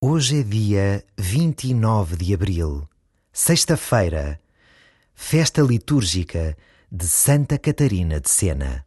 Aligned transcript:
Hoje 0.00 0.38
é 0.38 0.42
dia 0.44 1.04
29 1.16 2.16
de 2.16 2.32
abril, 2.32 2.88
sexta-feira, 3.32 4.40
festa 5.12 5.60
litúrgica 5.60 6.56
de 6.88 7.04
Santa 7.04 7.58
Catarina 7.58 8.20
de 8.20 8.30
Sena. 8.30 8.84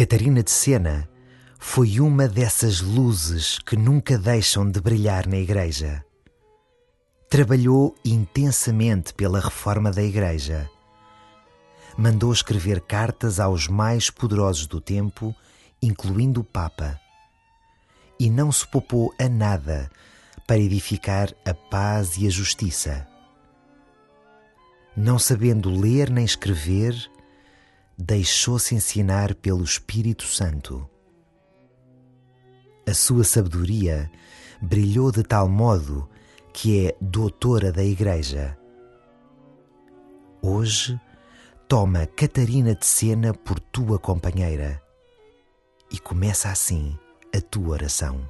Catarina 0.00 0.42
de 0.42 0.50
Sena 0.50 1.06
foi 1.58 2.00
uma 2.00 2.26
dessas 2.26 2.80
luzes 2.80 3.58
que 3.58 3.76
nunca 3.76 4.16
deixam 4.16 4.66
de 4.66 4.80
brilhar 4.80 5.26
na 5.26 5.36
Igreja. 5.36 6.02
Trabalhou 7.28 7.94
intensamente 8.02 9.12
pela 9.12 9.40
reforma 9.40 9.90
da 9.90 10.02
Igreja. 10.02 10.70
Mandou 11.98 12.32
escrever 12.32 12.80
cartas 12.80 13.38
aos 13.38 13.68
mais 13.68 14.08
poderosos 14.08 14.66
do 14.66 14.80
tempo, 14.80 15.36
incluindo 15.82 16.40
o 16.40 16.44
Papa. 16.44 16.98
E 18.18 18.30
não 18.30 18.50
se 18.50 18.66
poupou 18.66 19.12
a 19.20 19.28
nada 19.28 19.90
para 20.46 20.56
edificar 20.56 21.30
a 21.44 21.52
paz 21.52 22.16
e 22.16 22.26
a 22.26 22.30
justiça. 22.30 23.06
Não 24.96 25.18
sabendo 25.18 25.68
ler 25.68 26.08
nem 26.08 26.24
escrever, 26.24 26.96
deixou-se 28.00 28.74
ensinar 28.74 29.34
pelo 29.34 29.62
Espírito 29.62 30.24
Santo. 30.24 30.88
A 32.88 32.94
sua 32.94 33.24
sabedoria 33.24 34.10
brilhou 34.60 35.12
de 35.12 35.22
tal 35.22 35.48
modo 35.48 36.08
que 36.52 36.86
é 36.86 36.96
doutora 37.00 37.70
da 37.70 37.84
Igreja. 37.84 38.58
Hoje, 40.40 40.98
toma 41.68 42.06
Catarina 42.06 42.74
de 42.74 42.86
Sena 42.86 43.34
por 43.34 43.60
tua 43.60 43.98
companheira 43.98 44.82
e 45.92 45.98
começa 45.98 46.48
assim 46.48 46.98
a 47.36 47.40
tua 47.40 47.74
oração. 47.74 48.26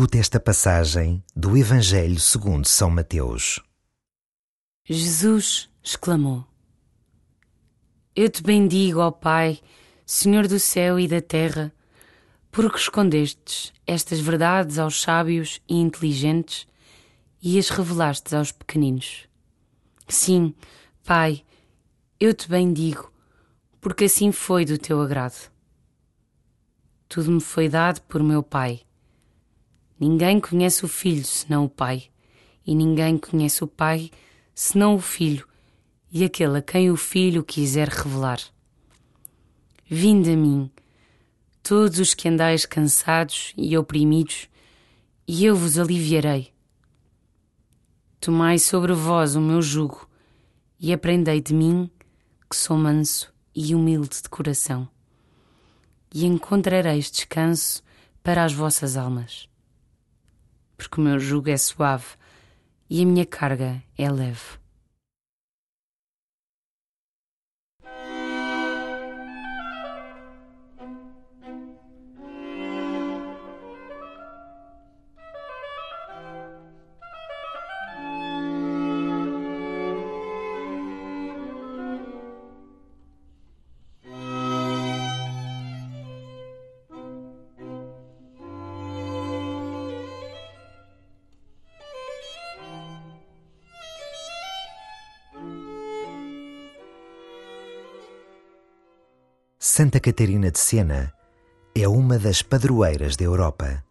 Escuta 0.00 0.16
esta 0.16 0.40
passagem 0.40 1.22
do 1.36 1.58
Evangelho 1.58 2.18
segundo 2.18 2.66
São 2.66 2.88
Mateus. 2.88 3.60
Jesus 4.82 5.68
exclamou: 5.84 6.46
Eu 8.16 8.30
te 8.30 8.42
bendigo, 8.42 9.00
ó 9.00 9.10
Pai, 9.10 9.60
Senhor 10.06 10.48
do 10.48 10.58
céu 10.58 10.98
e 10.98 11.06
da 11.06 11.20
terra, 11.20 11.70
porque 12.50 12.78
escondestes 12.78 13.74
estas 13.86 14.20
verdades 14.20 14.78
aos 14.78 15.02
sábios 15.02 15.60
e 15.68 15.74
inteligentes 15.74 16.66
e 17.42 17.58
as 17.58 17.68
revelaste 17.68 18.34
aos 18.34 18.52
pequeninos. 18.52 19.28
Sim, 20.08 20.54
Pai, 21.04 21.44
eu 22.18 22.32
te 22.32 22.48
bendigo, 22.48 23.12
porque 23.82 24.04
assim 24.04 24.32
foi 24.32 24.64
do 24.64 24.78
teu 24.78 24.98
agrado. 25.02 25.52
Tudo 27.06 27.30
me 27.30 27.40
foi 27.42 27.68
dado 27.68 28.00
por 28.08 28.22
meu 28.22 28.42
Pai 28.42 28.80
Ninguém 30.00 30.40
conhece 30.40 30.82
o 30.82 30.88
Filho 30.88 31.22
senão 31.26 31.66
o 31.66 31.68
Pai, 31.68 32.04
e 32.66 32.74
ninguém 32.74 33.18
conhece 33.18 33.62
o 33.62 33.66
Pai 33.66 34.10
senão 34.54 34.94
o 34.94 35.00
Filho 35.00 35.46
e 36.10 36.24
aquele 36.24 36.56
a 36.56 36.62
quem 36.62 36.90
o 36.90 36.96
Filho 36.96 37.44
quiser 37.44 37.86
revelar. 37.86 38.40
Vinde 39.84 40.30
a 40.30 40.36
mim, 40.36 40.70
todos 41.62 41.98
os 41.98 42.14
que 42.14 42.30
andais 42.30 42.64
cansados 42.64 43.52
e 43.58 43.76
oprimidos, 43.76 44.48
e 45.28 45.44
eu 45.44 45.54
vos 45.54 45.78
aliviarei. 45.78 46.50
Tomai 48.18 48.58
sobre 48.58 48.94
vós 48.94 49.36
o 49.36 49.40
meu 49.40 49.60
jugo 49.60 50.08
e 50.78 50.94
aprendei 50.94 51.42
de 51.42 51.52
mim, 51.52 51.90
que 52.48 52.56
sou 52.56 52.78
manso 52.78 53.30
e 53.54 53.74
humilde 53.74 54.22
de 54.22 54.30
coração, 54.30 54.88
e 56.14 56.24
encontrareis 56.24 57.10
descanso 57.10 57.82
para 58.22 58.44
as 58.44 58.54
vossas 58.54 58.96
almas 58.96 59.49
porque 60.88 61.00
o 61.00 61.04
meu 61.04 61.18
jugo 61.18 61.50
é 61.50 61.56
suave 61.56 62.06
e 62.88 63.02
a 63.02 63.06
minha 63.06 63.26
carga 63.26 63.82
é 63.96 64.10
leve. 64.10 64.59
Santa 99.80 99.98
Catarina 99.98 100.50
de 100.50 100.58
Sena 100.58 101.10
é 101.74 101.88
uma 101.88 102.18
das 102.18 102.42
padroeiras 102.42 103.16
da 103.16 103.24
Europa. 103.24 103.82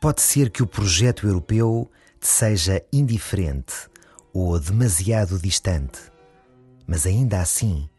Pode 0.00 0.22
ser 0.22 0.50
que 0.50 0.62
o 0.62 0.66
projeto 0.66 1.26
europeu 1.26 1.90
te 2.20 2.28
seja 2.28 2.80
indiferente 2.92 3.74
ou 4.32 4.60
demasiado 4.60 5.40
distante, 5.40 5.98
mas 6.86 7.04
ainda 7.04 7.40
assim, 7.40 7.90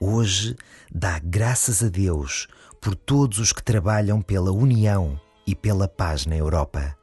hoje 0.00 0.56
dá 0.90 1.18
graças 1.18 1.84
a 1.84 1.90
Deus 1.90 2.48
por 2.80 2.94
todos 2.94 3.38
os 3.38 3.52
que 3.52 3.62
trabalham 3.62 4.22
pela 4.22 4.50
união 4.50 5.20
e 5.46 5.54
pela 5.54 5.86
paz 5.86 6.24
na 6.24 6.34
Europa. 6.34 6.96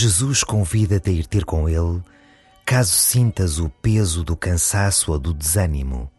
Jesus 0.00 0.42
convida-te 0.42 1.10
a 1.10 1.12
ir 1.12 1.26
ter 1.26 1.44
com 1.44 1.68
Ele 1.68 2.02
caso 2.64 2.96
sintas 2.96 3.58
o 3.58 3.68
peso 3.68 4.24
do 4.24 4.34
cansaço 4.34 5.12
ou 5.12 5.18
do 5.18 5.34
desânimo. 5.34 6.10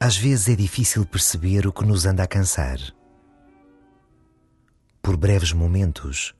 Às 0.00 0.16
vezes 0.16 0.48
é 0.48 0.56
difícil 0.56 1.06
perceber 1.06 1.64
o 1.64 1.72
que 1.72 1.84
nos 1.84 2.04
anda 2.04 2.24
a 2.24 2.26
cansar. 2.26 2.80
Por 5.00 5.16
breves 5.16 5.52
momentos, 5.52 6.34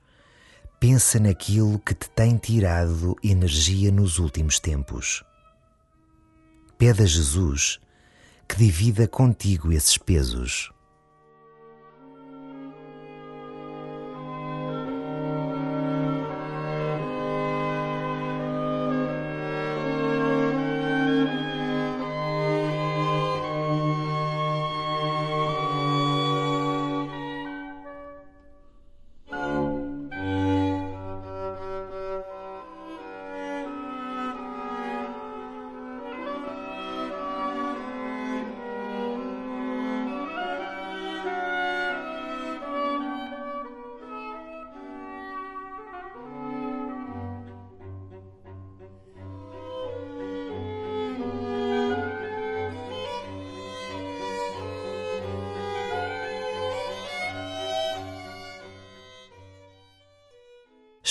pensa 0.81 1.17
naquilo 1.17 1.79
que 1.79 1.93
te 1.93 2.09
tem 2.09 2.35
tirado 2.35 3.15
energia 3.23 3.89
nos 3.89 4.19
últimos 4.19 4.59
tempos. 4.59 5.23
Pede 6.77 7.03
a 7.03 7.05
Jesus 7.05 7.79
que 8.49 8.57
divida 8.57 9.07
contigo 9.07 9.71
esses 9.71 9.97
pesos. 9.97 10.72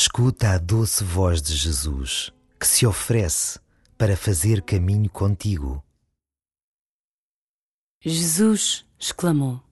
Escuta 0.05 0.51
a 0.51 0.59
doce 0.59 1.05
voz 1.05 1.41
de 1.41 1.55
Jesus 1.55 2.33
que 2.59 2.67
se 2.67 2.85
oferece 2.85 3.61
para 3.97 4.17
fazer 4.17 4.61
caminho 4.61 5.09
contigo. 5.09 5.81
Jesus 8.01 8.85
exclamou: 8.99 9.63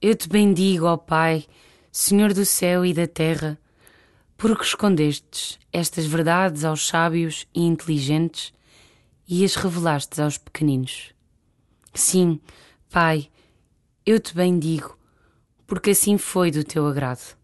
Eu 0.00 0.16
te 0.16 0.26
bendigo, 0.26 0.86
ó 0.86 0.96
Pai, 0.96 1.44
Senhor 1.92 2.32
do 2.32 2.46
céu 2.46 2.82
e 2.82 2.94
da 2.94 3.06
terra, 3.06 3.60
porque 4.38 4.64
escondestes 4.64 5.58
estas 5.70 6.06
verdades 6.06 6.64
aos 6.64 6.88
sábios 6.88 7.46
e 7.54 7.60
inteligentes 7.60 8.54
e 9.28 9.44
as 9.44 9.54
revelastes 9.54 10.18
aos 10.18 10.38
pequeninos. 10.38 11.12
Sim, 11.92 12.40
Pai, 12.88 13.30
eu 14.06 14.18
te 14.18 14.34
bendigo, 14.34 14.98
porque 15.66 15.90
assim 15.90 16.16
foi 16.16 16.50
do 16.50 16.64
teu 16.64 16.86
agrado. 16.86 17.41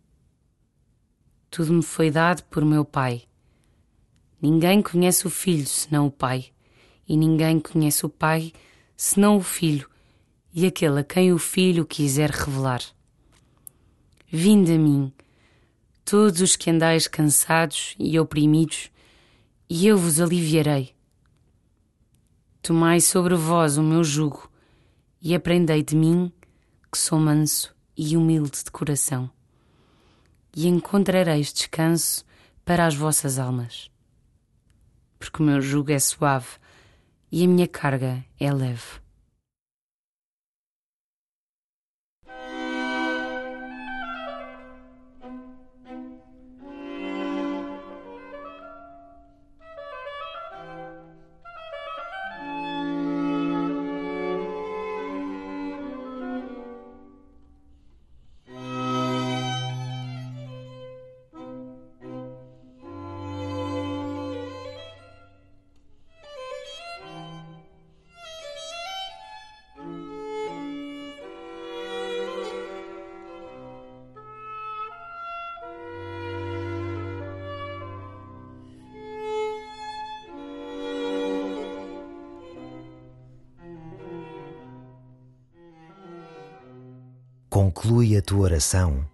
Tudo 1.50 1.73
me 1.73 1.83
foi 1.83 2.11
dado 2.11 2.43
por 2.45 2.65
meu 2.65 2.85
Pai. 2.85 3.23
Ninguém 4.41 4.82
conhece 4.82 5.27
o 5.27 5.31
Filho 5.31 5.67
senão 5.67 6.06
o 6.06 6.11
Pai, 6.11 6.46
e 7.08 7.17
ninguém 7.17 7.58
conhece 7.58 8.05
o 8.05 8.08
Pai 8.08 8.53
senão 8.96 9.39
o 9.39 9.43
Filho 9.43 9.89
e 10.53 10.67
aquele 10.67 11.01
a 11.01 11.05
quem 11.05 11.32
o 11.32 11.39
Filho 11.39 11.87
quiser 11.87 12.31
revelar. 12.31 12.82
Vinde 14.31 14.72
a 14.72 14.79
mim, 14.79 15.13
todos 16.05 16.41
os 16.41 16.56
que 16.56 16.70
andais 16.70 17.06
cansados 17.08 17.94
e 17.99 18.19
oprimidos, 18.19 18.91
e 19.70 19.87
eu 19.87 19.96
vos 19.96 20.20
aliviarei. 20.20 20.94
Tomai 22.61 23.01
sobre 23.01 23.34
vós 23.34 23.79
o 23.79 23.82
meu 23.82 24.05
jugo 24.05 24.51
e 25.22 25.34
aprendei 25.34 25.82
de 25.82 25.96
mim, 25.96 26.32
que 26.91 26.99
sou 26.99 27.19
manso 27.19 27.75
e 27.96 28.17
humilde 28.17 28.65
de 28.65 28.70
coração 28.70 29.31
e 30.55 30.67
encontrareis 30.67 31.52
descanso 31.52 32.24
para 32.64 32.86
as 32.86 32.94
vossas 32.94 33.38
almas. 33.38 33.90
Porque 35.19 35.43
o 35.43 35.46
meu 35.46 35.60
jugo 35.60 35.90
é 35.90 35.98
suave 35.98 36.58
e 37.31 37.44
a 37.44 37.48
minha 37.48 37.67
carga 37.67 38.24
é 38.38 38.52
leve. 38.52 39.00
Conclui 87.60 88.17
a 88.17 88.22
tua 88.22 88.43
oração 88.43 89.05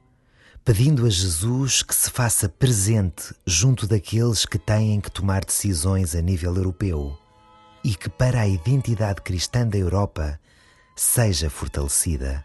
pedindo 0.62 1.06
a 1.06 1.08
Jesus 1.08 1.82
que 1.82 1.94
se 1.94 2.10
faça 2.10 2.46
presente 2.46 3.34
junto 3.46 3.86
daqueles 3.86 4.44
que 4.44 4.58
têm 4.58 5.00
que 5.00 5.10
tomar 5.10 5.42
decisões 5.42 6.14
a 6.14 6.20
nível 6.20 6.54
europeu 6.54 7.16
e 7.82 7.94
que, 7.94 8.10
para 8.10 8.42
a 8.42 8.46
identidade 8.46 9.22
cristã 9.22 9.66
da 9.66 9.78
Europa, 9.78 10.38
seja 10.94 11.48
fortalecida. 11.48 12.44